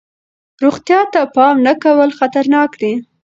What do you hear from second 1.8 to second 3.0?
کول خطرناک دی.